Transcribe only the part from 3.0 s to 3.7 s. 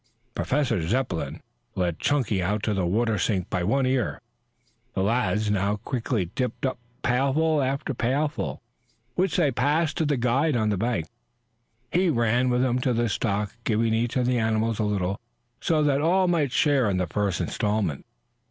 sink, by